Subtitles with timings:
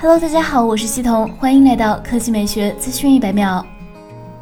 [0.00, 3.66] Hello，大家好，我是西彤，欢迎来到科技美学资讯一百秒。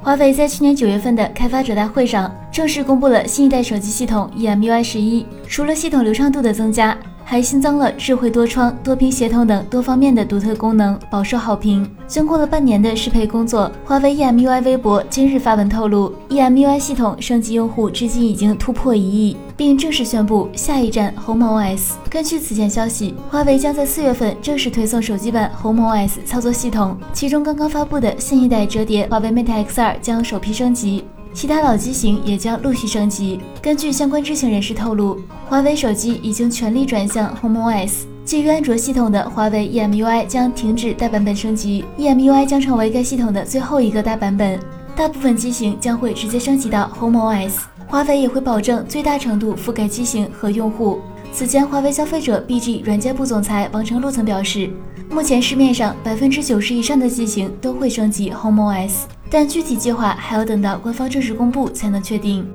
[0.03, 6.95] 华为在去年九月份的开发者大会上正式公布了新一代手机系统 EMUI 十一，除了系统流畅度的增加。
[7.29, 11.85] 还新增了智慧多窗、多屏协同等多方面的独特功能，饱受好评。
[12.07, 21.95] 经过了半年的适配工作，华为 EMUI 微博今日发文透露，EMUI 系统升级用户至今已经突破一亿，并正式宣布下一站鸿蒙 OS。
[22.09, 31.05] 根据此前消息，华为将在四月份正式推送手机版鸿蒙 OS 操作系统，其中刚刚发布的新一代折叠华为 Mate X2 将首批升级。
[31.37, 33.39] 其他老机型也将陆续升级。
[33.61, 44.59] 根据相关知情人士透露，华为手机已经全力转向 HomeOS，基于安卓系统的华为 EMUI 将停止大版本升级，EMUI 将成为该系统的最后一个大版本，
[44.97, 47.65] 大部分机型将会直接升级到 HomeOS。
[47.87, 51.01] 华为也会保证最大程度覆盖机型和用户。
[51.35, 54.71] 此前，华为消费者 BG 软件部总裁王成禄曾表示，
[55.11, 59.03] 目前市面上百分之九十以上的机型都会升级 HomeOS。
[59.31, 62.47] 但具体计划还要等到官方正式公布才能确定。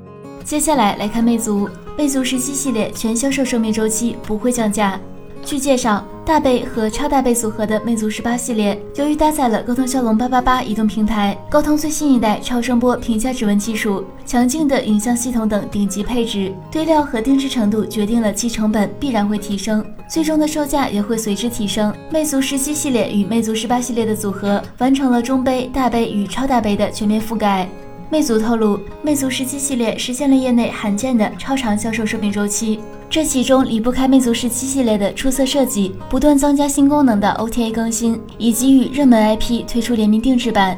[0.44, 4.98] 接下来来看魅族，魅族十七系列全销售生命周期不会降价。
[5.44, 21.92] 据介绍，大杯和超大杯组合的魅族十八系列，由于搭载了高通骁龙八八八移动平台、高通最新一代超声波屏下指纹技术、强劲的影像系统等顶级配置，堆料和定制程度决定了其成本必然会提升，最终的售价也会随之提升。
[22.10, 27.68] 魅族十七系列与魅族十八系列的组合，完成了中杯、大杯与超大杯的全面覆盖。
[28.12, 32.78] 魅族透露，魅族十七系列实现了业内罕见的超长销售生命周期。
[33.08, 40.76] 这其中离不开魅族十七系列的出色设计、不断增加新功能的 OTA 更新，以及与热门 IP 推出联名定制版。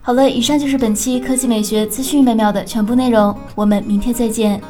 [0.00, 4.60] 好了，以上就是本期科技美学资讯美妙的全部内容，我们明天再见。